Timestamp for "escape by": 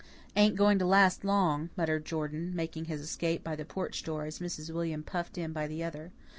3.01-3.55